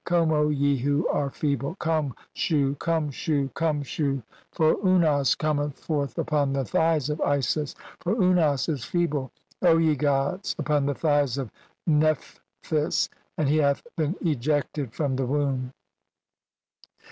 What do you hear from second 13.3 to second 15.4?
"and he hath been ejected [from the